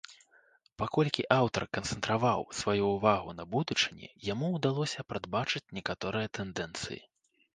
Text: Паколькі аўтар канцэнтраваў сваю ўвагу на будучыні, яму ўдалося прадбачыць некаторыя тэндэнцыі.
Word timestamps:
Паколькі 0.81 1.23
аўтар 1.35 1.63
канцэнтраваў 1.77 2.41
сваю 2.61 2.87
ўвагу 2.95 3.35
на 3.39 3.45
будучыні, 3.55 4.09
яму 4.33 4.49
ўдалося 4.55 5.05
прадбачыць 5.13 5.65
некаторыя 5.81 6.33
тэндэнцыі. 6.39 6.99